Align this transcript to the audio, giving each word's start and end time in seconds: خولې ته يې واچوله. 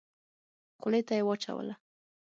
خولې 0.79 1.01
ته 1.07 1.13
يې 1.17 1.23
واچوله. 1.27 1.75